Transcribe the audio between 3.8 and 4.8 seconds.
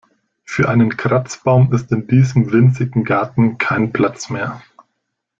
Platz mehr.